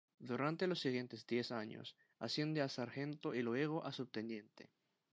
Durante 0.27 0.65
los 0.65 0.79
siguientes 0.79 1.27
diez 1.27 1.51
años 1.51 1.95
asciende 2.17 2.63
a 2.63 2.69
sargento 2.69 3.35
y 3.35 3.43
luego 3.43 3.85
a 3.85 3.91
subteniente. 3.91 4.71